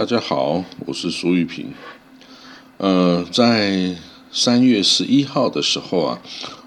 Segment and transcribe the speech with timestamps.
[0.00, 1.74] 大家好，我是苏玉平。
[2.78, 3.94] 呃，在
[4.32, 6.22] 三月十一号的时候啊，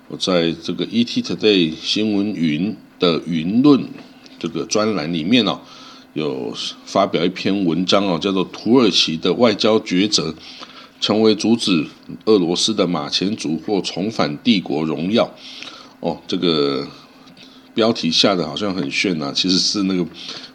[0.08, 3.90] 我在这个 ET Today 新闻云的云论
[4.38, 5.60] 这个专栏里面哦，
[6.14, 6.56] 有
[6.86, 10.36] 发表一篇文章哦，叫做《土耳其的外交抉择，
[11.02, 11.88] 成为阻止
[12.26, 15.26] 俄罗斯的马前卒或重返帝国荣耀》。
[16.08, 16.88] 哦，这个
[17.74, 20.06] 标题下的好像很炫啊，其实是那个。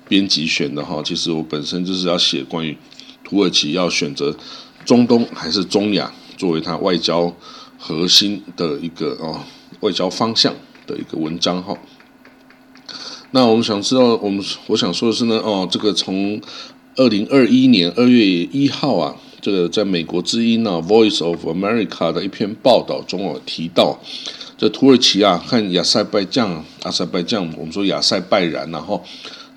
[0.09, 2.77] 编辑选的哈，其实我本身就是要写关于
[3.23, 4.35] 土耳其要选择
[4.87, 7.31] 中东还是中亚作为它外交
[7.79, 9.41] 核心的一个哦
[9.81, 10.55] 外交方向
[10.87, 11.77] 的一个文章哈。
[13.33, 16.41] 那我们想知道，我们我想说的是呢，哦，这个从
[16.97, 24.01] 二零二一年二月一号啊，这个在美国之音呢《Voice of America》的一篇报道中哦提到，
[24.57, 29.05] 这土耳其啊和亚塞拜疆、阿塞拜疆，我们说亚塞拜然然后。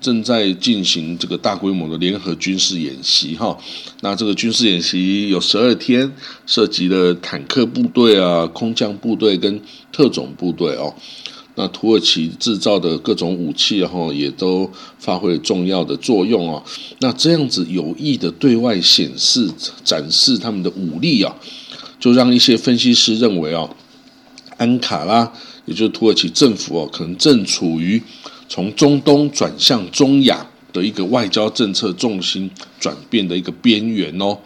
[0.02, 3.56] 正在进行这个大规模的联合军事演习，哈，
[4.00, 6.12] 那这个军事演习有十二天，
[6.44, 10.92] 涉及了坦克部队啊、空降部队跟特种部队哦。
[11.54, 16.64] 那土耳其制造的各种武器，哈，也都发挥了重要的作用哦。
[16.98, 19.48] 那这样子有意的对外显示、
[19.84, 21.36] 展示他们的武力啊，
[22.00, 23.68] 就让一些分析师认为啊，
[24.56, 25.32] 安卡拉，
[25.66, 28.02] 也就是土耳其政府哦，可能正处于。
[28.52, 34.36] 从中东转向中亚的一个外交政策重心转变的一个边缘哦。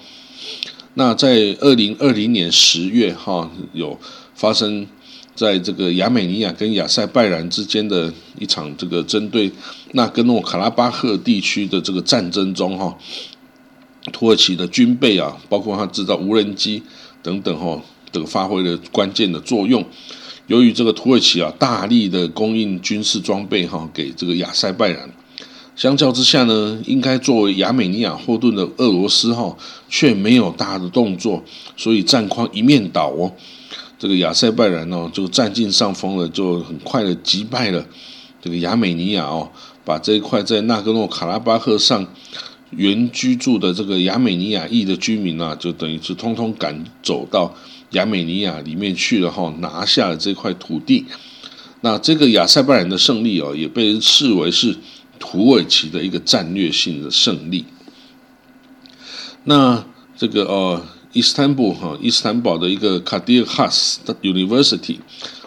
[0.95, 3.99] 那在二零二零年十月哈，有
[4.37, 4.87] 发生
[5.35, 9.51] 在这个亚美尼亚跟亚塞拜然之间的一场这个针对
[9.95, 12.97] 纳戈诺卡拉巴赫地区的这个战争中哈，
[14.13, 16.81] 土耳其的军备啊，包括它制造无人机
[17.25, 19.85] 等等哈，这个发挥了关键的作用。
[20.47, 25.11] 由于这个土耳其啊大力的供应军事装备哈给这个亚塞拜然，
[25.75, 29.57] 相较之下呢，应该作为亚美尼亚后盾的俄罗斯哈
[29.89, 31.43] 却没有大的动作，
[31.77, 33.33] 所以战况一面倒哦。
[33.99, 37.85] 这个亚塞拜然呢就占尽上风了，就很快的击败了
[38.41, 39.51] 这个亚美尼亚哦，
[39.85, 42.07] 把这一块在纳戈诺卡拉巴赫上
[42.71, 47.53] 原居住的这个亚美尼亚裔的居民啊，就等于是通通赶走到。
[47.91, 51.07] 亚美尼亚里面去了哈，拿下了这块土地。
[51.83, 54.77] 那这个亚塞拜然的胜利哦，也被视为是
[55.19, 57.65] 土耳其的一个战略性的胜利。
[59.45, 59.85] 那
[60.17, 60.83] 这个呃，
[61.13, 64.97] 伊斯坦布哈，伊斯坦堡的一个卡迪尔哈斯 University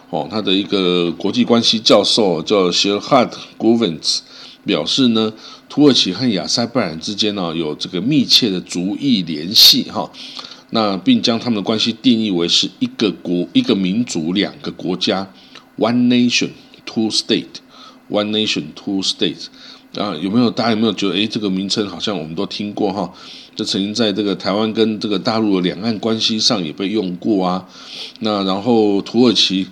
[0.08, 4.20] 哦，他的一个国际关系教授叫 s h i r h a d Govens
[4.64, 5.32] 表示呢，
[5.68, 10.10] 土耳其和亚塞拜然之间呢有这个密切的族裔联系哈。
[10.70, 15.32] 那并将他们的关系定义为是一个国、一个民族、两个国家
[15.78, 16.50] （One Nation,
[16.84, 17.60] Two State）。
[18.08, 19.46] One Nation, Two State，。
[19.94, 23.12] 啊，有没有大家有没有觉得，哎，这个名称好像我们都听过哈？
[23.54, 27.68] 这曾经在这个台湾跟这个大陆的两岸关系上也被用过啊。
[28.18, 29.68] 那然后土耳其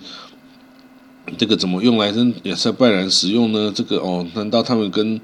[1.37, 3.71] 这个怎么用来跟亚塞拜然使用呢？
[3.75, 5.19] 这个哦，难道他们跟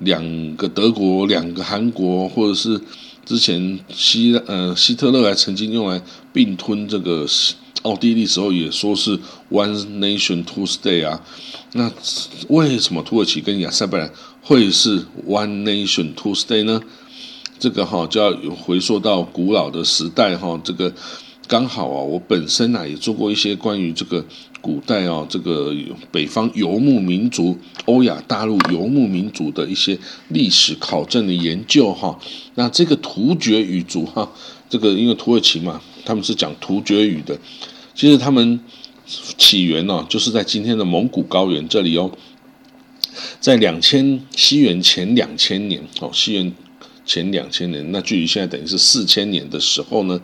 [0.00, 2.80] 两个德国、两个韩国，或者是？
[3.30, 6.02] 之前希呃希特勒还曾经用来
[6.32, 7.24] 并吞这个
[7.82, 9.16] 奥地利时候，也说是
[9.52, 11.24] one nation two state 啊。
[11.74, 11.88] 那
[12.48, 14.98] 为什么土耳其跟亚塞拜然会是
[15.28, 16.82] one nation two state 呢？
[17.60, 20.92] 这个哈就要回溯到古老的时代哈，这个。
[21.50, 24.24] 刚好啊，我本身啊也做过一些关于这个
[24.60, 25.74] 古代啊这个
[26.12, 32.16] 北方游牧民族、欧亚大陆游牧民族的一些历史考证的研究哈。
[32.54, 34.30] 那这个突厥语族哈，
[34.68, 37.36] 这个因为土耳其嘛，他们是讲突厥语的，
[37.96, 38.60] 其实他们
[39.36, 42.12] 起源呢就是在今天的蒙古高原这里哦，
[43.40, 46.52] 在两千西元前两千年哦，西元
[47.04, 50.20] 前两千年，那距离现在等于是四千年的时候呢。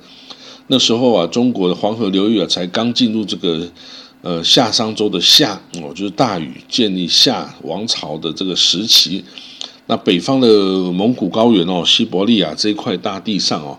[0.69, 3.69] 那时候啊，中国的黄河流域啊，才刚进入这个
[4.23, 9.23] 呃夏商周的夏哦，就是大禹建立夏王朝的这个时期。
[9.87, 10.49] 那北方的
[10.91, 13.79] 蒙古高原哦，西伯利亚这一块大地上哦，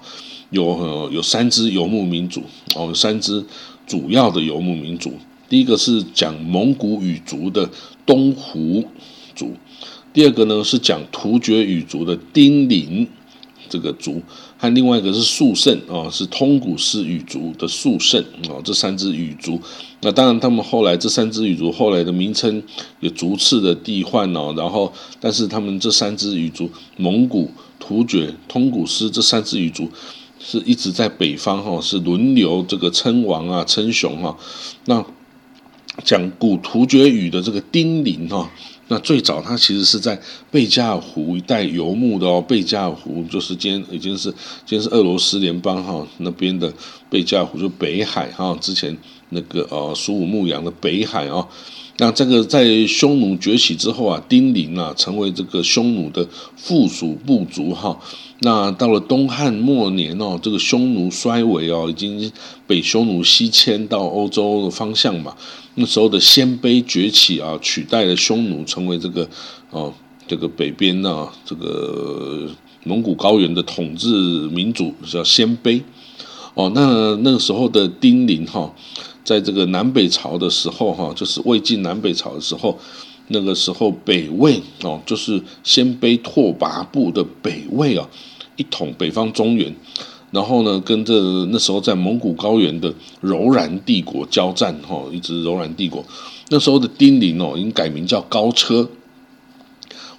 [0.52, 2.42] 有有三支游牧民族
[2.76, 3.44] 哦，三支
[3.86, 5.14] 主要的游牧民族。
[5.50, 7.70] 第一个是讲蒙古语族的
[8.06, 8.86] 东胡
[9.36, 9.54] 族，
[10.14, 13.06] 第二个呢是讲突厥语族的丁零。
[13.70, 14.22] 这个族
[14.58, 19.60] 和另外一个是肃慎哦，是通古斯语族的肃慎哦，这三支语族。
[20.02, 22.62] 那当然，他们后来这三支语族后来的名称
[23.00, 24.54] 有逐次的替换哦。
[24.56, 27.50] 然后，但是他们这三支语族，蒙古、
[27.80, 29.90] 突厥、通古斯这三支语族，
[30.40, 34.38] 是一直在北方哈，是轮流这个称王啊、称雄哈。
[34.86, 35.04] 那
[36.04, 38.52] 讲古突厥语的这个丁零哈，
[38.90, 40.20] 那最早它其实是在
[40.50, 42.42] 贝加尔湖一带游牧的哦。
[42.42, 44.32] 贝加尔湖就是今天已经是
[44.66, 46.72] 今天是俄罗斯联邦哈那边的
[47.10, 48.58] 贝加尔湖，就北海哈。
[48.62, 48.98] 之前
[49.30, 51.48] 那个呃苏武牧羊的北海啊。
[52.00, 57.98] 那这个在匈奴崛起之后啊，丁零啊成为这个匈奴的附属部族哈。
[58.42, 62.32] 那到了东汉末年哦，这个匈奴衰微哦，已经
[62.68, 65.36] 被匈奴西迁到欧洲的方向嘛。
[65.74, 69.28] 那时候的鲜卑崛起啊，取代了匈奴，成为这个
[69.72, 69.92] 哦
[70.28, 72.48] 这个北边呢这个
[72.84, 74.08] 蒙古高原的统治
[74.50, 75.82] 民族，叫鲜卑。
[76.54, 78.72] 哦，那那个时候的丁零哈。
[79.28, 82.80] 在这个南北朝的时候，哈，就是魏晋南北朝的时候，
[83.28, 88.08] 那个时候北魏哦，就是鲜卑拓跋部的北魏啊，
[88.56, 89.76] 一统北方中原，
[90.32, 91.14] 然后呢，跟这
[91.48, 96.02] 那时候在蒙古高原的柔然帝国交战，哈，一直柔然帝国。
[96.48, 98.88] 那时候的丁零哦，已经改名叫高车，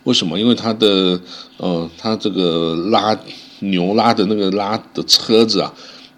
[0.05, 0.39] 为什么？
[0.39, 1.19] 因为他的
[1.57, 3.19] 呃，他这个拉
[3.61, 5.73] 牛拉的那个拉的车子啊，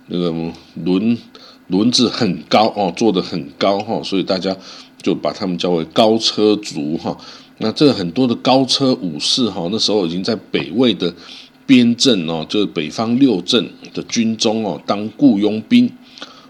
[0.09, 0.35] 那个
[0.75, 1.17] 轮。
[1.70, 4.56] 轮子很高哦，做的很高哈，所以大家
[5.00, 7.17] 就把他们叫为高车族哈。
[7.58, 11.14] 那这很多的高车武士哈，那时候已经在北魏的
[11.67, 15.88] 边镇哦，就是北方六镇的军中哦，当雇佣兵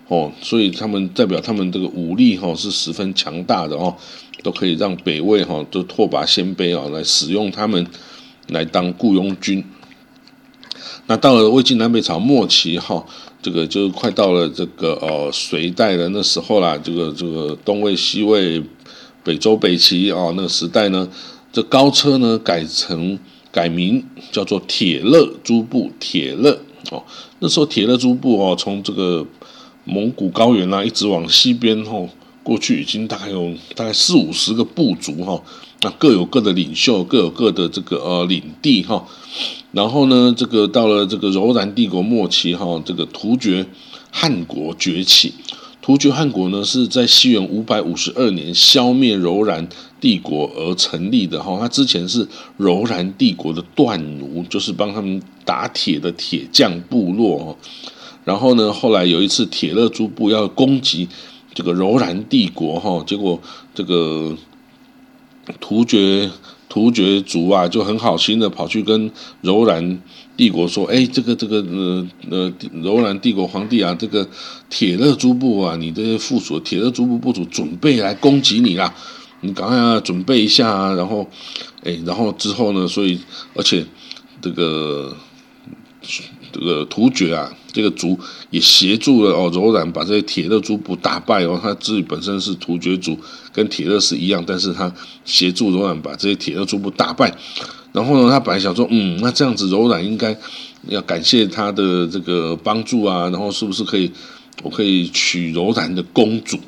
[0.09, 3.95] 哦，所以他们代表他们这个武力哈是十分强大的哦，
[4.43, 7.87] 都可以让北魏哈都拓跋鲜卑啊来使用他们
[8.49, 9.63] 来当雇佣军。
[11.07, 13.05] 那到了魏晋南北朝末期哈。
[13.43, 18.63] 这个就快到了这个呃隋代的那时候啦，这个这个东魏、西魏、
[19.25, 21.09] 北周、北齐啊，那个时代呢，
[21.53, 23.19] 这高车呢改成
[23.51, 26.61] 改名叫做铁勒诸部，铁勒
[26.91, 27.03] 哦，
[27.39, 29.27] 那时候铁勒诸部哦，从这个
[29.85, 32.09] 蒙古高原啊，一直往西边哦
[32.51, 35.41] 过去，已经大概有大概四五十个部族哈，
[35.83, 39.07] 那各有各的领袖，各有各的这个呃领地哈。
[39.71, 43.65] 然后呢，这个到了这个柔然帝国末期，哈，这个突厥
[44.11, 45.33] 汗国崛起。
[45.81, 49.69] 突厥汗国呢，是在西元五百五十二年消灭柔然
[50.01, 51.57] 帝国而成立的，哈。
[51.61, 52.27] 他之前是
[52.57, 57.57] 柔然帝国的锻奴，就是帮他们打铁的铁匠部落。
[58.25, 61.09] 然后呢，后来有一次铁勒诸部要攻击
[61.55, 63.41] 这个柔然帝国，哈，结果
[63.75, 64.37] 这个
[65.61, 66.31] 突厥。
[66.73, 69.11] 突厥族啊，就很好心的跑去跟
[69.41, 70.01] 柔然
[70.37, 74.29] 帝国说：“哎，这个这个呃呃，柔然帝国皇帝啊，这个
[74.69, 78.95] 铁勒诸部啊，你这些附属铁勒诸部部主准备来攻击你啦，
[79.41, 81.27] 你赶快啊准备一下啊。”然后，
[81.83, 83.19] 哎，然后之后呢，所以
[83.57, 83.85] 而且
[84.41, 85.17] 这个。
[86.53, 88.19] 这个突厥啊，这个族
[88.51, 91.59] 也协助了哦，柔然把这些铁勒族部打败哦。
[91.63, 93.19] 他自己本身是突厥族，
[93.53, 94.93] 跟铁勒是一样，但是他
[95.25, 97.35] 协助柔然把这些铁勒族部打败。
[97.93, 100.37] 然后呢，他本来想说，嗯，那这样子柔然应该
[100.87, 104.11] 要感谢他的这个帮助啊，然后是不是可以，
[104.63, 106.59] 我可以娶柔然的公主。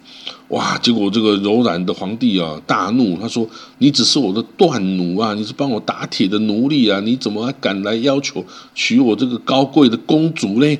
[0.52, 0.76] 哇！
[0.82, 8.44] 结果这个柔然的皇帝啊大怒，他说：“你只是我的断奴啊，你是帮我打铁的奴隶啊，你怎么还敢来要求
[8.74, 10.78] 娶我这个高贵的公主呢？”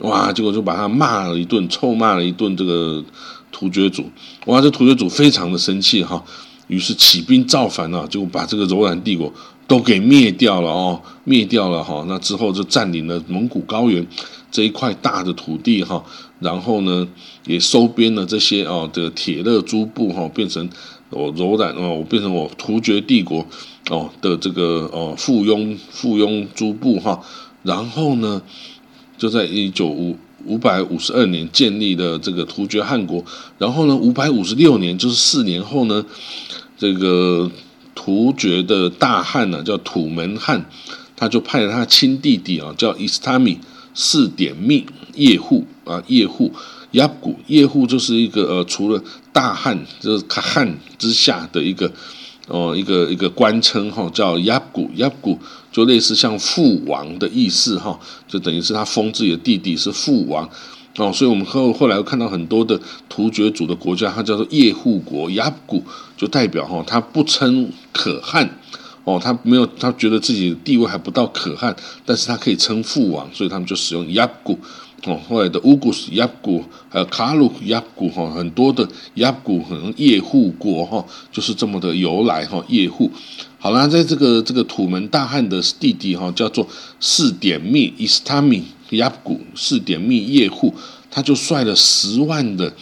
[0.00, 0.32] 哇！
[0.32, 3.04] 结果就把他骂了一顿，臭骂了一顿这个
[3.52, 4.02] 突厥族。
[4.46, 4.58] 哇！
[4.58, 6.24] 这突厥族非常的生气哈，
[6.68, 9.30] 于是起兵造反啊，就把这个柔然帝国
[9.68, 12.02] 都给灭掉了哦，灭掉了哈。
[12.08, 14.06] 那之后就占领了蒙古高原
[14.50, 16.02] 这一块大的土地哈。
[16.40, 17.06] 然后呢，
[17.46, 20.68] 也收编了这些哦的铁勒诸部哈，变成
[21.10, 23.46] 我柔然哦，我变成我突厥帝国
[23.90, 27.20] 哦的这个哦附庸附庸诸部哈。
[27.62, 28.40] 然后呢，
[29.18, 30.16] 就在一九五
[30.46, 33.22] 五百五十二年建立的这个突厥汗国。
[33.58, 36.06] 然后呢，五百五十六年就是四年后呢，
[36.78, 37.50] 这个
[37.94, 40.64] 突厥的大汗呢叫土门汗，
[41.16, 43.58] 他就派了他亲弟弟啊叫伊斯塔米
[43.94, 45.66] 四点密叶护。
[45.84, 46.52] 啊，叶护
[46.92, 51.90] 亚古叶护就是一个呃，除了大汉就是卡汉之下的一个
[52.46, 55.36] 哦，一个一个官称哈，叫亚古亚古，
[55.72, 60.48] 就类似像父王的意思哈，就等于是他封自己的弟弟是父王
[60.96, 65.82] 哦，所以我们后后来又看到很多的突厥族的国家，它叫做叶护国亚古，
[66.16, 68.58] 就代表哈，他不称可汗
[69.04, 74.58] 哦，他没有他觉得自己的地位还不到可汗，但是他可以称父王，所以他们就使用亚古。
[75.04, 81.02] 哦，后来的乌古斯亚古，还有卡鲁亚古哈，很多的亚古可能叶护国哈，
[81.32, 82.62] 就是这么的由来哈。
[82.68, 83.10] 叶护，
[83.58, 86.68] 好了，在这个这个土门大汉的弟弟哈，叫做
[87.00, 90.74] 四点密伊斯塔米亚古四点密叶护，
[91.10, 92.72] 他就率了十万的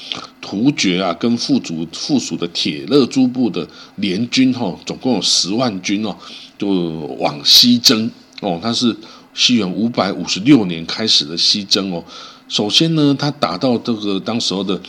[0.40, 3.66] 突厥啊，跟附属附属的铁勒诸部的
[3.96, 6.14] 联军哈，总共有十万军哦，
[6.58, 6.68] 就
[7.18, 8.60] 往西征哦。
[8.62, 8.94] 他是
[9.32, 12.04] 西元五百五十六年开始的西征哦。
[12.48, 14.80] 首先呢，他打到这个当时候的，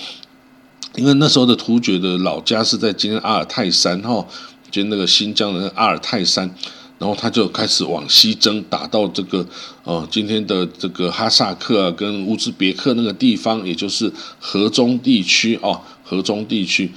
[0.95, 4.25] 因为那时候的突厥的老家是在今天阿尔泰山哈，
[4.69, 6.53] 就那个新疆的阿尔泰山。
[6.99, 9.47] 然后他就开始往西征，打到这个
[9.85, 16.91] 呃今天的这个哈萨克啊，跟乌兹别克那个地方，也就是河中地区哦，河中地区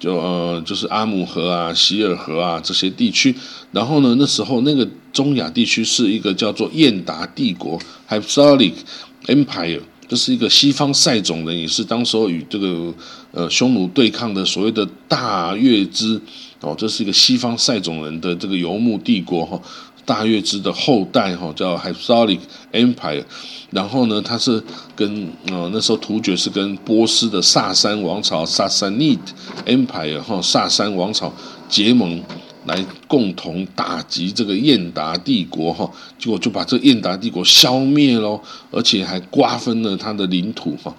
[0.00, 3.32] 就呃就是阿姆河啊、希尔河啊这些地区。
[3.70, 12.92] 然后呢，那时候那个中亚地区是一个叫做燕达帝国 h y p s a l i c Empire），这是一个西方塞种人，也是当时候与这个
[13.30, 16.20] 呃匈奴对抗的所谓的大月支。
[16.64, 19.60] 哦，这是一个西方塞种人的这个游牧帝国哈，
[20.04, 22.42] 大月支的后代哈，叫 h y p s a l i c
[22.72, 23.24] Empire。
[23.70, 24.62] 然后呢，他是
[24.96, 29.18] 跟呃那时候突厥是跟波斯的萨珊王朝 Sassanid
[29.66, 31.32] Empire 哈萨珊王朝
[31.68, 32.22] 结盟。
[32.66, 38.40] 来共同打击这个燕达帝国哈，结果就把这燕达帝国消灭喽，
[38.70, 40.94] 而且还瓜分了他的领土哈。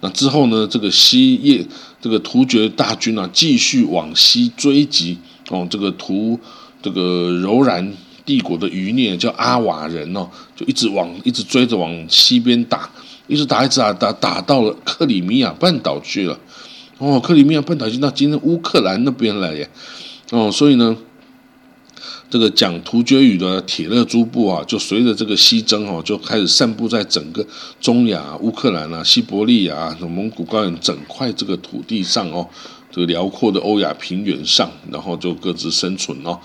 [0.00, 1.66] 那之后呢，这个西叶
[2.00, 5.16] 这个突厥大军啊，继续往西追击
[5.48, 6.38] 哦，这个突
[6.82, 7.94] 这个柔然
[8.24, 12.90] 帝国的余孽叫阿瓦人哦，就一直往一直追着往西边打，
[13.26, 16.38] 一直打一直打打打到了克里米亚半岛去了。
[16.98, 19.68] 哦，克里米亚半岛已经到今天乌克兰那边了耶。
[20.30, 20.96] 哦，所以呢。
[22.36, 27.42] 这个讲突厥语的铁勒诸部啊，就随着这个西征哦，就开始散布在整个
[27.80, 32.46] 中亚、乌克兰啊、西伯利亚啊、蒙古高原整块这个土地上哦，
[32.92, 36.38] 这个辽阔的欧亚平原上，然后就各自生存哦。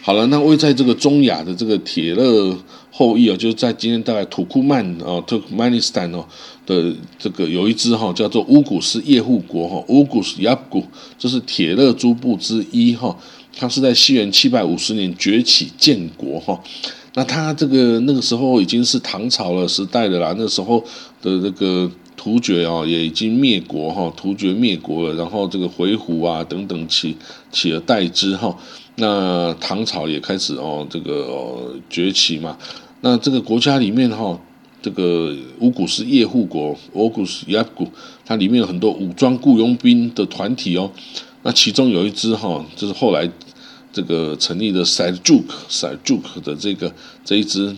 [0.00, 2.56] 好了，那位在这个中亚的这个铁勒
[2.90, 6.24] 后裔啊，就是在今天大概土库曼哦 （Turkmenistan） 哦
[6.64, 10.82] 的这个有一支哈叫做乌古斯叶护国哈，乌古斯亚古，
[11.18, 13.14] 这是铁勒诸部之一哈。
[13.56, 16.60] 他是在西元七百五十年崛起建国哈，
[17.14, 20.78] 那他这个那个时候已经是唐朝了时代的啦，那时候
[21.20, 27.16] 的这个突厥啊也已经灭国哈，突厥灭国了，然后这个回鹘啊等等起
[27.50, 28.56] 起而代之哈，
[28.96, 32.56] 那唐朝也开始哦这个崛起嘛，
[33.00, 34.38] 那这个国家里面哈，
[34.82, 37.88] 这个乌古斯叶护国，乌古斯亚古，
[38.24, 40.90] 它里面有很多武装雇佣兵的团体哦，
[41.42, 43.30] 那其中有一支哈，就是后来。
[43.90, 46.92] 这个成立的 Seljuk，Seljuk 的这个
[47.24, 47.74] 这一支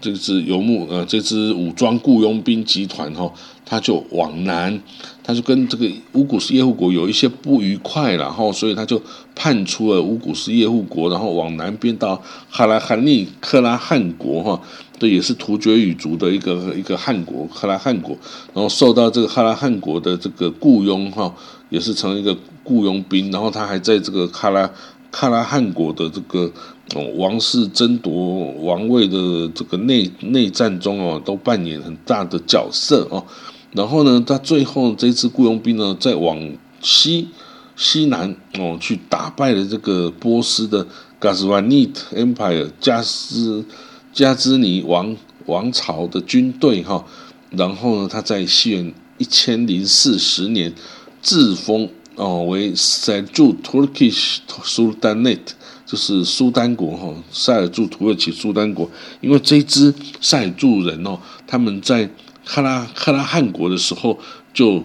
[0.00, 3.30] 这支游牧呃这支武装雇佣兵集团哈，
[3.66, 4.80] 他就往南，
[5.24, 9.02] 他就跟这个乌古斯叶护国有一些不愉快，然后所以他就
[9.34, 14.62] 叛出了乌古斯叶护国，然后往南边到哈拉汉尼克拉汗国哈，
[14.98, 18.16] 这也是突厥语族的一个一个汗国，克拉汗国，
[18.54, 21.34] 然后受到这个哈拉汗国的这个雇佣哈，
[21.68, 24.70] 也是成为一个雇佣兵，然后他还在这个卡拉。
[25.12, 26.52] 喀拉汗国的这个
[27.16, 33.26] 王室争夺王位的这个内内战中哦，都扮演很大的角色哦。
[33.72, 36.38] 然后呢，他最后这次雇佣兵呢，再往
[36.80, 37.26] 西
[37.74, 40.86] 西南哦去打败了这个波斯的
[41.20, 43.64] Gazvanid Empire 加斯
[44.12, 47.04] 加兹尼王王朝的军队哈。
[47.50, 50.72] 然后呢，他在西元一千零四十年
[51.20, 51.90] 自封。
[52.20, 55.38] 哦，为塞尔柱 Turkish Sultanate，
[55.86, 58.90] 就是苏丹国哈，塞尔柱土耳其苏丹国。
[59.22, 62.06] 因为这支塞尔柱人哦，他们在
[62.46, 64.18] 喀拉喀拉汗国的时候
[64.52, 64.84] 就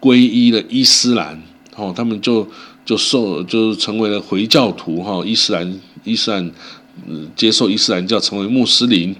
[0.00, 1.42] 皈依了伊斯兰，
[1.74, 2.46] 哦，他们就
[2.84, 6.52] 就受就成为了回教徒哈，伊斯兰伊斯兰
[7.34, 9.12] 接受伊斯兰教成为穆斯林，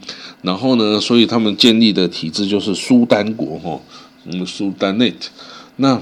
[0.42, 3.80] 然后呢，所以他们建立的体制就是苏丹国哈，
[4.26, 5.12] 嗯，苏丹内
[5.75, 6.00] 那。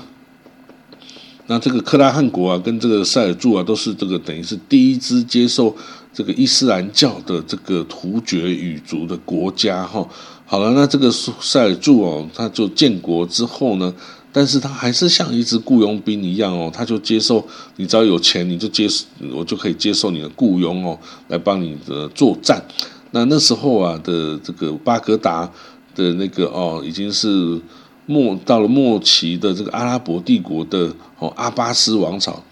[1.47, 5.77] 那这个克拉汗国啊，跟这个塞尔柱啊，都是这个等于是第一支接受
[6.11, 10.09] 这个伊斯兰教的这个突厥语族的国家哈。
[10.47, 13.93] 好了，那这个塞尔柱哦，他就建国之后呢，
[14.33, 17.47] 但是他还是像一支雇佣兵一样哦，他就接受
[17.77, 18.89] 你只要有钱，你就接
[19.35, 20.99] 我就可以接受你的雇佣哦，
[21.29, 22.65] 来帮你的作战。
[23.11, 25.51] 那那时候啊的这个巴格达
[25.95, 27.61] 的那个哦，已经是。
[28.07, 32.43] 末到了末期的这个阿拉伯帝国的哦阿巴斯王朝，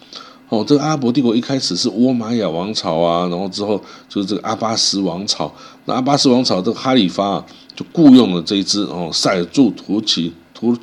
[0.49, 5.53] 哦这个阿拉伯帝国一开始是倭玛雅王朝啊，然后之后就是这个阿巴斯王朝。
[5.85, 7.45] 那阿巴斯王朝这个哈里发，
[7.75, 10.75] 就雇佣了这一支哦塞尔柱突骑突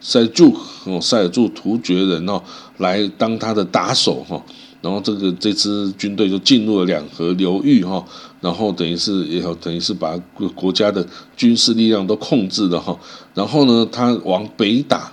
[0.00, 2.42] 塞柱哦塞尔柱突厥人哦
[2.78, 4.42] 来当他的打手哈。
[4.80, 8.04] 然后这个这支军队就进入了两河流域哈，
[8.40, 10.16] 然后等于是也有等于是把
[10.54, 11.04] 国家的
[11.36, 12.98] 军事力量都控制了哈，
[13.34, 15.12] 然后呢，他往北打，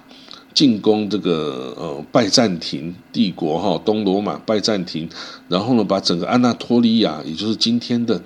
[0.53, 5.09] 进攻这个呃拜占庭帝国哈，东罗马拜占庭，
[5.47, 8.21] 然后呢，把整个安纳托利亚，也就是今天的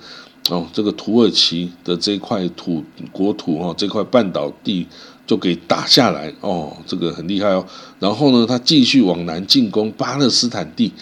[0.50, 4.86] 哦这个土耳其的这块土国土哈，这块半岛地。
[5.26, 7.64] 就给打下来哦，这个很厉害哦。
[8.00, 10.92] 然后呢，他继续往南进攻巴勒斯坦地，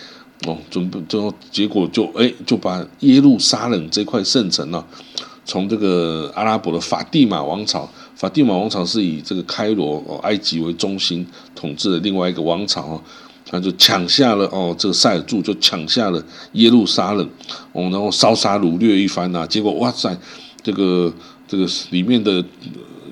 [0.46, 4.84] 哦，准备最后结果就哎就把耶路撒冷这块圣城呢，
[5.44, 13.02] 从这个阿拉伯的法蒂玛王朝，法蒂玛王朝是以这个开罗哦埃及为中心统治的另外一个王朝哦，
[13.44, 17.28] 他就抢下了哦，这个塞尔柱就抢下了耶路撒冷
[17.72, 20.16] 哦，然后烧杀掳掠一番呐，结果哇塞，
[20.62, 21.12] 这个
[21.46, 22.44] 这个里面的。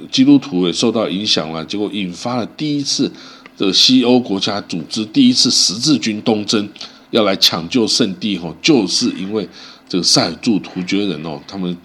[0.08, 3.10] 基督徒也受到影响了，结果引发了第一次
[3.58, 6.68] 的西欧国家组织第一次十字军东征，
[7.10, 9.48] 要来抢救圣地哈，就是因为
[9.88, 11.76] 这个塞尔柱突厥人哦，他们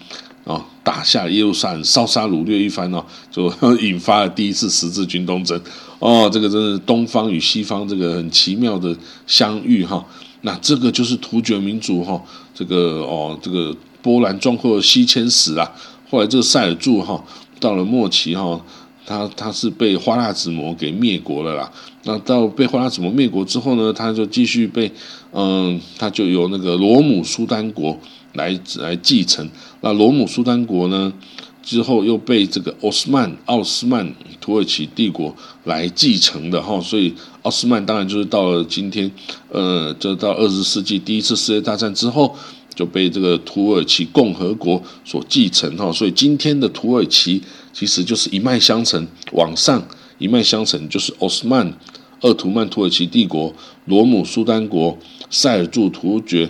[0.43, 5.59] 啊打下耶路撒冷，烧杀掳掠一番哦，就引发了第一次十字军东征
[5.99, 8.95] 哦，这个真是东方与西方这个很奇妙的
[9.27, 10.05] 相遇哈，
[10.41, 12.21] 那这个就是突厥民族哈，
[12.53, 15.71] 这个哦这个波澜壮阔的西迁史啊，
[16.09, 17.23] 后来这个塞尔柱哈。
[17.59, 18.59] 到了末期哈，
[19.05, 21.71] 他他是被花剌子模给灭国了啦。
[22.03, 24.91] 那到被花剌子模灭国之后呢，他就继续被
[25.31, 27.98] 嗯，他就由那个罗姆苏丹国
[28.34, 29.50] 来来继承。
[29.81, 31.13] 那罗姆苏丹国呢
[31.62, 36.79] 之后又被这个奥斯曼奥斯曼土耳其帝国来继承的哈。
[36.81, 39.10] 所以奥斯曼当然就是到了今天，
[39.50, 42.36] 呃，就到二十世纪第一次世界大战之后。
[42.74, 47.39] 就被这个土耳其共和国所继承哈，所以今天的土耳其
[47.74, 49.86] 其实就是一脉相承，往上
[50.19, 51.78] 一脉相承就是奥斯曼、
[52.21, 53.53] 鄂图曼土耳其帝国、
[53.86, 54.97] 罗姆苏丹国、
[55.29, 56.49] 塞尔柱突厥、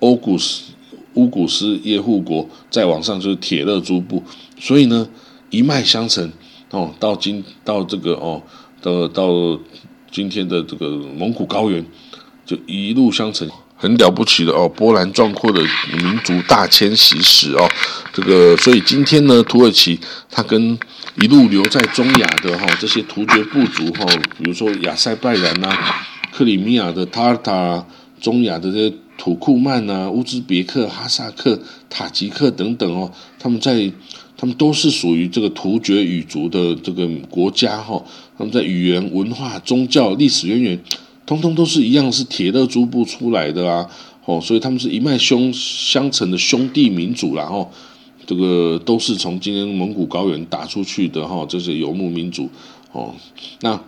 [0.00, 0.72] 欧古斯
[1.14, 4.22] 乌古斯耶护国，再往上就是铁勒诸部，
[4.58, 5.06] 所以呢
[5.50, 6.32] 一脉相承
[6.70, 8.42] 哦，到今到这个哦，
[8.80, 9.60] 到到
[10.10, 11.84] 今天的这个蒙古高原，
[12.46, 13.46] 就一路相承。
[13.82, 15.60] 很了不起的哦，波澜壮阔的
[15.92, 17.68] 民族大迁徙史哦，
[18.12, 19.98] 这个所以今天呢，土耳其
[20.30, 20.78] 它跟
[21.20, 24.06] 一路留在中亚的哈这些突厥部族哈，
[24.38, 25.76] 比如说亚塞拜然呐、
[26.30, 27.84] 克里米亚的塔尔塔、
[28.20, 33.90] 中亚的这些土库曼呐、乌兹别克、哈萨克、塔吉克等等哦，他们在
[34.38, 38.00] 他们都是属于这个突厥语族的这个国家哈，
[38.38, 40.80] 他们在语言、文化、宗教、历史渊源。
[41.32, 43.88] 通通都是一样，是铁勒诸部出来的啊，
[44.26, 47.70] 哦，所以他们是一脉兄相承的兄弟民族然后
[48.26, 52.50] 这个都是从今天蒙古高原打出去的哈，这些游牧民族
[52.92, 53.14] 哦，
[53.62, 53.80] 那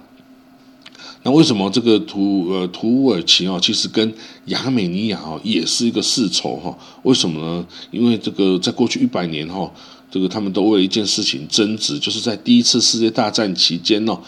[1.22, 4.14] 那为什么这个土呃土耳其啊，其实跟
[4.46, 6.74] 亚美尼亚哦也是一个世仇哈？
[7.02, 7.66] 为什么呢？
[7.90, 9.70] 因为这个在过去一百年哈，
[10.11, 14.18] 这个他们都为一件事情争执，就是在第一次世界大战期间呢。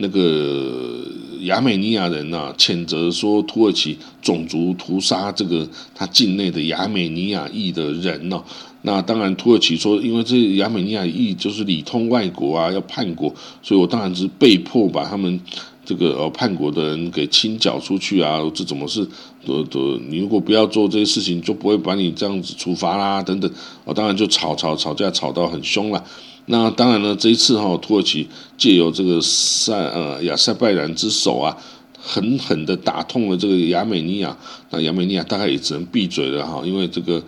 [0.00, 1.04] 那个
[1.42, 8.42] 亚美尼亚人呐，谴责说土耳其种族屠杀这个他境内的亚美尼亚裔的人呢。
[8.82, 15.40] 那当然，土耳其说，因为这亚美尼亚裔就是里通外国啊，要叛国，所以我当然是被迫把他们
[15.84, 18.40] 这个呃叛国的人给清剿出去啊。
[18.54, 19.00] 这怎么是
[19.46, 23.50] 呃呃，你如果不要做这些事情，就不会把你这样子处罚啦，等等。
[23.84, 26.04] 我当然就吵吵吵架，吵到很凶了。
[26.50, 31.54] 那当然了，这一次哈，土耳其借由这个塞呃亚塞拜然之手啊，
[32.00, 34.34] 狠狠的打痛了这个亚美尼亚。
[34.70, 37.22] 那亚美尼亚大概也只能闭嘴了哈，因为这个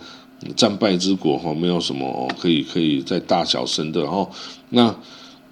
[0.57, 4.01] 战败之国哈，没有什么可以可以再大小声的。
[4.03, 4.31] 然后，
[4.71, 4.95] 那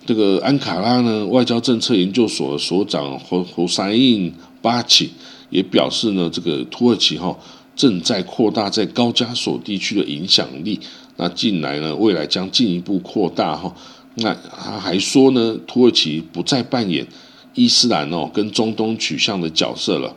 [0.07, 5.11] 这个安卡拉呢，外交政策研究所所长胡胡塞因巴奇
[5.51, 7.37] 也表示呢，这个土耳其哈
[7.77, 10.81] 正在扩大在高加索地区的影响力。
[11.21, 13.75] 那近来呢，未来将进一步扩大哈。
[14.15, 17.07] 那他还说呢，土耳其不再扮演
[17.55, 20.17] 伊斯兰哦跟中东取向的角色了。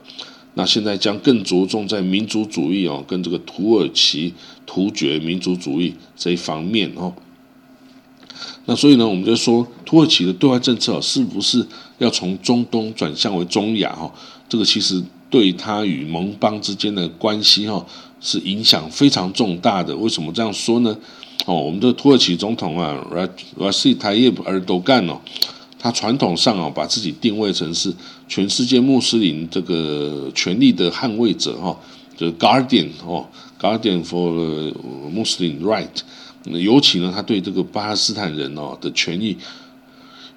[0.54, 4.34] 那现在将更着重在民族主义哦，跟这个土耳其
[4.66, 7.14] 突厥民族主义这一方面哦。
[8.66, 11.66] 那所以呢，我们就说土耳其的对外政策是不是
[11.98, 14.14] 要从中东转向为中亚哈？
[14.48, 17.84] 这个其实对他与盟邦之间的关系哈。
[18.22, 19.94] 是影响非常重大的。
[19.98, 20.96] 为什么这样说呢？
[21.48, 22.96] 哦，我们的土耳其总统啊
[23.58, 25.20] ，Recep Tayyip Erdogan 哦，
[25.80, 27.92] 他传统上啊，把自己定位成是
[28.28, 31.76] 全世界穆斯林这个权利的捍卫者哈，
[32.16, 33.26] 就是 Guardian 哦
[33.60, 34.72] ，Guardian for
[35.12, 35.88] Muslim Right。
[36.44, 39.36] 尤其呢，他对这个巴勒斯坦人哦的权益，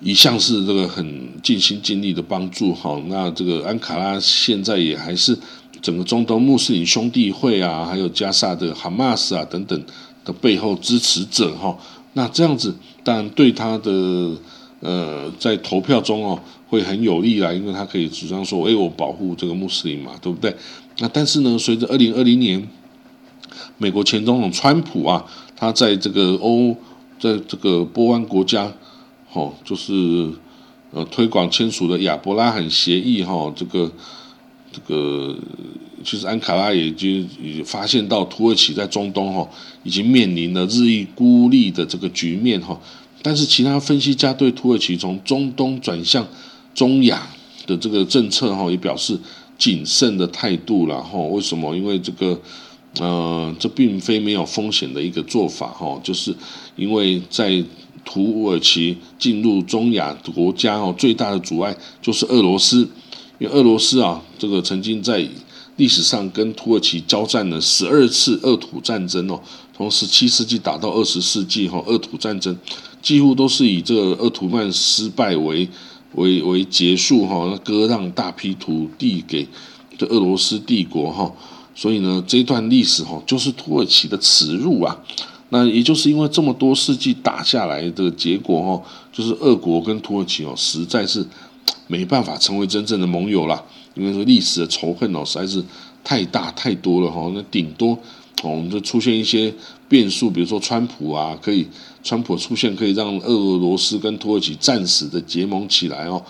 [0.01, 2.99] 一向是这个很尽心尽力的帮助哈。
[3.09, 5.38] 那这个安卡拉现在也还是。
[5.85, 9.85] 整个中东穆斯林兄弟会啊，还有加沙的哈马斯啊等等
[10.25, 11.77] 的背后支持者哈，
[12.14, 14.35] 那这样子当然对他的
[14.81, 20.57] 呃在投票中哦会很有利啦，因为他可以主张说，哎，我保护这个穆斯林嘛，对不对？
[21.01, 22.66] 那但是呢，随着二零二零年
[23.77, 25.23] 美国前总统川普啊，
[25.55, 26.75] 他在这个欧
[27.20, 28.73] 在这个波湾国家，
[29.35, 29.92] 哦，就是
[30.92, 33.92] 呃推广签署的亚伯拉罕协议哈，这个。
[34.75, 35.37] 这个
[36.03, 37.09] 其实安卡拉也就
[37.41, 39.49] 也发现到土耳其在中东哈
[39.85, 42.77] 已经面临了日益孤立的这个局面哈，
[43.23, 46.27] 但是其他分析家对土耳其从中东转向
[46.75, 47.25] 中亚
[47.69, 49.17] 的这个政策哈也表示
[49.57, 51.21] 谨慎的态度了哈。
[51.21, 51.73] 为什么？
[51.77, 52.41] 因为这个
[52.99, 56.35] 呃这并非没有风险的一个做法哈，就是
[56.75, 57.63] 因为在
[58.05, 62.89] 土耳其进入中亚国家哦最大的阻碍就是俄罗斯。
[63.38, 65.29] 因为俄罗斯啊，这个曾经在
[65.77, 69.40] 历史上跟土耳其交战了十二次俄土战争哦，
[69.77, 72.57] 从十七世纪打到二十世纪哈，俄土战争
[73.03, 75.68] 几乎都是以这个鄂图曼失败为
[76.14, 79.49] 为为结束哈，割让大批土地给
[79.99, 81.33] 这俄罗斯帝国哈，
[81.75, 84.97] 所以呢，这段历史哈就是土耳其的耻辱啊。
[85.49, 91.27] 那也就是因为这么多世纪打下来的结果哈，就是俄国跟土耳其哦，实在是。
[91.87, 93.62] 没办法成为真正的盟友啦，
[93.94, 95.62] 因为说历史的仇恨哦实在是
[96.03, 97.31] 太大太多了哈。
[97.35, 97.92] 那顶多
[98.42, 99.53] 哦，我们就出现一些
[99.88, 101.66] 变数，比如说川普啊，可以
[102.03, 106.23] 川普出现可以让俄罗斯跟土耳其暂时的结盟起来哦，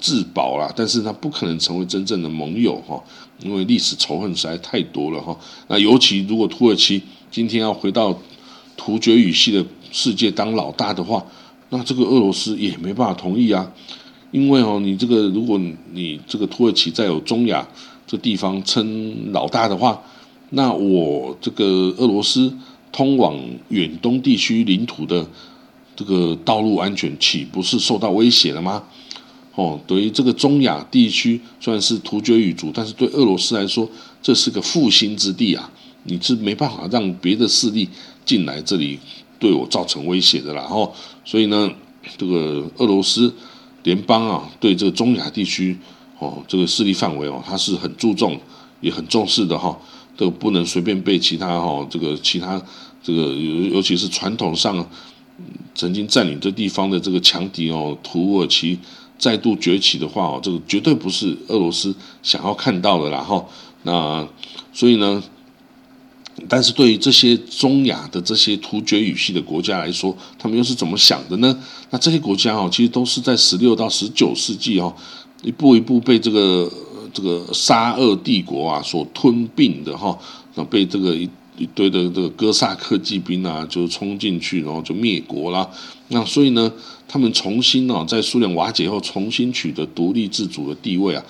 [0.00, 0.72] 自保啦。
[0.74, 3.02] 但是他不可能成为真正的盟友哈，
[3.42, 5.36] 因为历史仇恨实在太多了哈。
[5.68, 8.18] 那尤其如果土耳其今天要回到
[8.76, 11.24] 突厥语系的世界当老大的话，
[11.70, 13.72] 那这个俄罗斯也没办法同意啊。
[14.32, 15.60] 因为哦，你这个如果
[15.92, 17.68] 你这个土耳其再有中亚
[18.06, 20.02] 这地方称老大的话，
[20.50, 22.52] 那我这个俄罗斯
[22.90, 25.26] 通往远东地区领土的
[25.94, 28.82] 这个道路安全岂不是受到威胁了吗？
[29.54, 33.86] 哦，对于这个中亚地区虽然是突厥语族，但是对俄罗斯来说，
[34.22, 35.70] 这是个复兴之地啊！
[36.04, 37.86] 你是没办法让别的势力
[38.24, 38.98] 进来这里
[39.38, 40.66] 对我造成威胁的啦。
[40.70, 40.90] 哦，
[41.22, 41.70] 所以呢，
[42.16, 43.30] 这个俄罗斯。
[43.82, 45.76] 联邦啊，对这个中亚地区
[46.18, 48.40] 哦，这个势力范围哦，它是很注重，
[48.80, 49.76] 也很重视的哈。
[50.16, 52.60] 这个不能随便被其他哈，这个其他
[53.02, 54.86] 这个尤尤其是传统上
[55.74, 58.78] 曾经占领这地方的这个强敌哦，土耳其
[59.18, 63.44] 再度崛起的话哦，这个绝对不是俄罗斯想要看到的啦哈。
[63.82, 64.28] 那
[64.72, 65.22] 所以呢？
[66.48, 71.56] 但是对于这些中亚的这些突厥语系的国家来说，他们又是怎么想的呢？
[71.90, 74.94] 那这些国家哦，其实都是在十六到十九世纪哦，
[75.42, 76.70] 一步一步被这个
[77.12, 80.18] 这个沙俄帝国啊所吞并的哈，
[80.54, 85.68] 那被这个一一堆的这个哥萨克骑兵啊就冲进去，然后就灭国啦。
[86.08, 86.70] 那所以呢，
[87.06, 91.24] 他们重新哦，在苏联瓦解后重新取得独立自主的地位啊，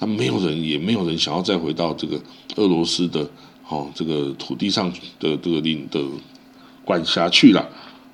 [0.00, 2.20] 他没有人也没有人想要再回到这个
[2.56, 3.28] 俄罗斯的。
[3.66, 6.00] 哦，这个土地上的这个领的
[6.84, 7.66] 管辖去了，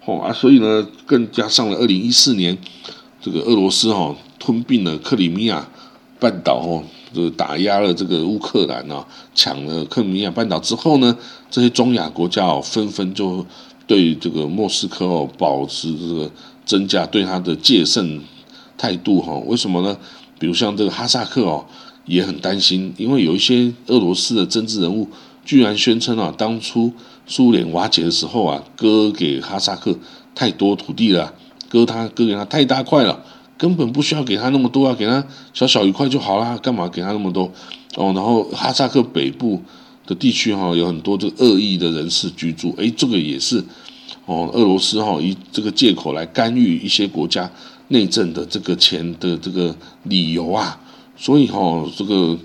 [0.05, 2.57] 哦啊，所以呢，更加上了二零一四年，
[3.21, 5.69] 这个俄罗斯哦吞并了克里米亚
[6.21, 11.17] 半岛，哦，这打压了这个乌克兰啊，抢了克里米亚半岛之后呢，
[11.51, 13.45] 这些中亚国家哦，纷纷就
[13.89, 16.31] 对这个莫斯科哦，保持这个
[16.65, 18.21] 增加对他的戒慎
[18.79, 19.37] 态度哈？
[19.47, 19.99] 为什么呢？
[20.39, 21.67] 比如像这个哈萨克哦，
[22.07, 25.09] 也很担心，因为有一些俄罗斯的政治人物。
[25.51, 26.93] 居然宣称啊，当初
[27.27, 29.99] 苏联瓦解的时候啊，割给哈萨克
[30.33, 31.35] 太多土地了，
[31.69, 33.21] 割他割给他太大块了，
[33.59, 37.51] 根本不需要给他那么多啊，给他小小一块就好啦，干嘛给他那么多？
[37.97, 39.61] 哦，然后哈萨克北部
[40.07, 43.65] 的地区哈，有很多这个恶意的人士居住，诶，这个也是
[44.27, 47.51] 哦，俄罗斯哈以这个借口来干预一些国家
[47.89, 50.79] 内政的这个钱的这个理由啊，
[51.17, 52.39] 所以哈这个。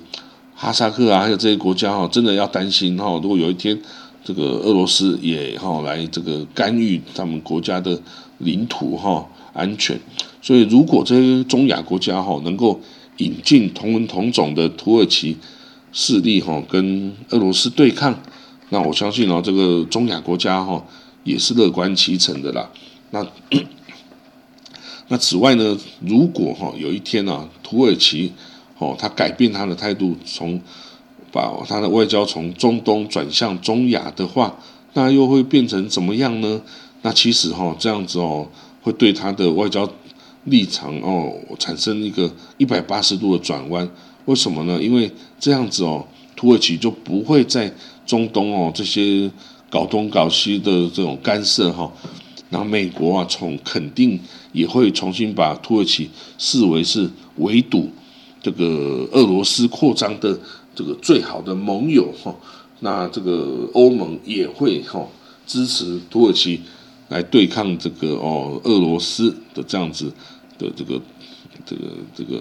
[0.56, 3.20] 哈萨克啊，还有这些国家哈，真的要担心哈。
[3.22, 3.78] 如果有一天
[4.24, 8.02] 这个俄罗斯也哈来这个干预他们国家的
[8.38, 10.00] 领土哈安全，
[10.42, 12.80] 所以如果这些中亚国家哈能够
[13.18, 15.38] 引进同文同种的土耳其
[15.92, 18.18] 势力哈跟俄罗斯对抗，
[18.70, 20.84] 那我相信哦，这个中亚国家哈
[21.26, 22.70] 也是乐观其成的啦。
[23.12, 23.28] 那
[25.10, 28.32] 那此外呢，如果哈有一天啊，土耳其
[28.78, 30.60] 哦，他改变他的态度，从
[31.32, 34.58] 把他的外交从中东转向中亚的话，
[34.94, 36.62] 那又会变成怎么样呢？
[37.02, 38.48] 那其实哈，这样子哦，
[38.82, 39.90] 会对他的外交
[40.46, 43.88] 立场哦产生一个一百八十度的转弯。
[44.26, 44.82] 为什么呢？
[44.82, 47.72] 因为这样子哦，土耳其就不会在
[48.06, 49.30] 中东哦这些
[49.70, 51.92] 搞东搞西的这种干涉哈。
[52.50, 54.20] 然后美国啊，从肯定
[54.52, 57.90] 也会重新把土耳其视为是围堵
[58.46, 60.40] 这个俄罗斯扩张的
[60.76, 62.36] 这个最好的盟友哈。
[62.82, 65.04] 那这个欧盟也会哈
[65.48, 66.62] 支持土耳其
[67.10, 70.14] 来对抗这个哦俄罗斯的这样子
[70.60, 71.02] 的这个
[71.66, 71.82] 这个
[72.14, 72.40] 这个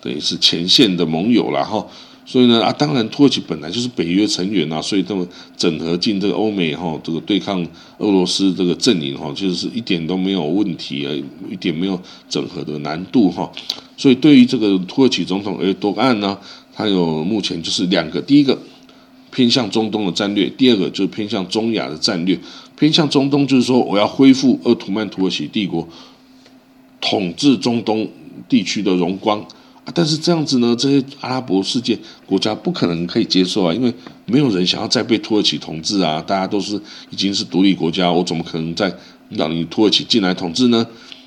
[0.00, 1.86] 等于是前线的盟友了哈。
[2.30, 11.12] 所以呢啊，当然土耳其本来就是北约成员啊，所以他们整合进这个欧美哈，这个对抗俄罗斯这个阵营哈，就是一点都没有问题啊，
[11.50, 13.50] 一点没有整合的难度哈。
[13.96, 16.38] 所以对于这个土耳其总统埃多安呢，
[16.74, 18.58] 他有目前就是两个，第一个
[19.30, 22.38] 偏向中东的战略，第二个就是偏向中亚的战略。
[22.76, 25.88] 偏向中东就是说，我要恢复鄂图曼土耳其帝国
[27.00, 28.06] 统治中东
[28.50, 29.42] 地区的荣光。
[29.94, 33.92] 但是这样子呢，这些阿拉伯世界国家不可能可以接受啊，因为
[34.26, 38.94] 没有人想要再被土耳其统治啊，大家都是已经是独立国家，我怎么可能再
[39.30, 40.86] 让你土耳其进来统治呢？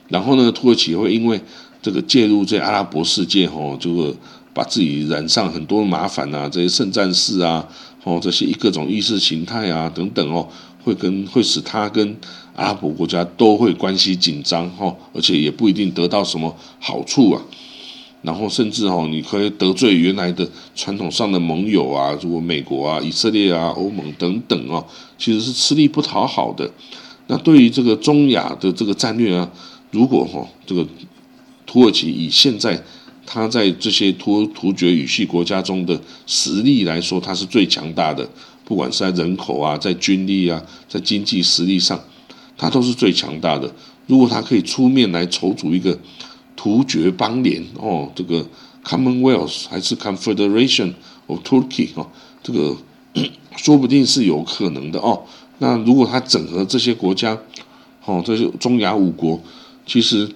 [0.10, 1.42] 然后呢，土耳其会因为
[1.82, 4.14] 这个介入这阿拉伯世界，吼，就会
[4.54, 7.68] 把自己染上很多麻烦啊，这些圣战士啊，
[8.04, 10.48] 哦，这些各种意识形态啊等等哦，
[10.84, 12.16] 会跟会使他跟
[12.56, 17.42] 阿拉伯国家都会关系紧张，哈，而且也不一定得到什么好处啊。
[18.24, 24.86] 然后甚至哦，你可以得罪原来的传统上的盟友啊，如果美国啊、以色列啊、欧盟等等哦，
[25.18, 26.70] 其实是吃力不讨好的。
[27.26, 29.52] 那对于这个中亚的这个战略啊，
[29.90, 30.86] 如果哈这个
[31.66, 32.80] 土耳其以现在
[33.26, 38.30] 它在这些突突厥语系国家中的实力来说，它是最强大的，
[38.64, 42.00] 不管是在人口啊、在军力啊、在经济实力上，
[42.56, 43.74] 它都是最强大的。
[44.06, 45.98] 如果它可以出面来筹组一个。
[46.62, 48.46] 突厥邦联哦，这个
[48.86, 50.94] Commonwealth 还是 Confederation
[51.26, 52.08] of Turkey 哦，
[52.44, 52.78] 这个
[53.58, 55.24] 说不定是有可能的哦。
[55.58, 57.36] 那如果他整合这些国家，
[58.06, 59.42] 哦，这些中亚五国，
[59.88, 60.30] 其实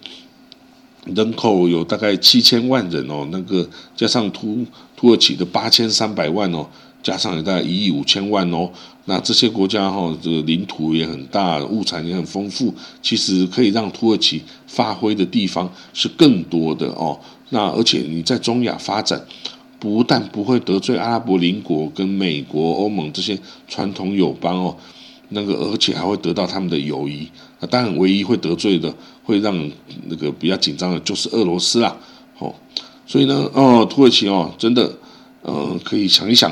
[1.05, 4.65] 人口有大概七千万人哦，那个加上土
[4.97, 6.67] 土耳其的八千三百万哦。
[7.05, 8.67] 加上有大概一亿五千万哦，
[9.05, 17.19] 那这些国家哈，这个领土也很大，物产也很丰富，其实可以让土耳其发挥的地方是更多的哦。
[17.49, 19.23] 那而且你在中亚发展，
[19.79, 23.37] 不但不会得罪阿拉伯邻国跟美国、欧盟这些
[23.67, 24.75] 传统友邦哦，
[25.29, 27.29] 那个而且还会得到他们的友谊。
[27.59, 28.91] 那当然，唯一会得罪的，
[29.23, 29.55] 会让
[30.07, 31.95] 那个比较紧张的就是俄罗斯啦。
[32.39, 32.51] 哦，
[33.05, 34.91] 所以呢，哦，土耳其哦，真的，
[35.43, 36.51] 呃，可以想一想。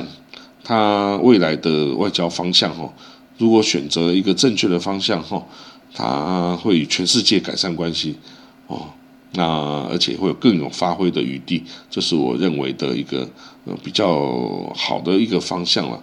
[0.63, 2.91] 他未来的外交方向，哈，
[3.37, 5.45] 如果选择一个正确的方向，哈，
[5.93, 8.15] 他会与全世界改善关系，
[8.67, 8.87] 哦，
[9.33, 9.43] 那
[9.91, 13.27] 而且会有更有发挥的余地，这是我认为的一个
[13.65, 16.01] 呃比较好的一个方向了。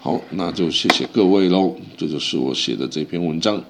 [0.00, 3.62] 好，那就谢谢各位喽，这就是我写的这篇文章。